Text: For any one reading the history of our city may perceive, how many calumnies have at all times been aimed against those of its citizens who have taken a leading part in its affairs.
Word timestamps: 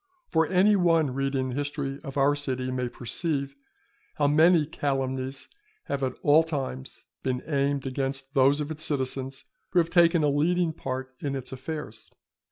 For 0.31 0.47
any 0.47 0.75
one 0.75 1.13
reading 1.13 1.49
the 1.49 1.53
history 1.57 1.99
of 2.03 2.17
our 2.17 2.35
city 2.35 2.71
may 2.71 2.89
perceive, 2.89 3.55
how 4.15 4.25
many 4.25 4.65
calumnies 4.65 5.47
have 5.83 6.01
at 6.01 6.17
all 6.23 6.41
times 6.41 7.05
been 7.21 7.43
aimed 7.45 7.85
against 7.85 8.33
those 8.33 8.61
of 8.61 8.71
its 8.71 8.83
citizens 8.83 9.45
who 9.73 9.77
have 9.77 9.91
taken 9.91 10.23
a 10.23 10.27
leading 10.27 10.73
part 10.73 11.13
in 11.19 11.35
its 11.35 11.51
affairs. 11.51 12.09